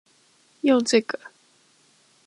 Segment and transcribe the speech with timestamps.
[0.63, 1.19] 用這個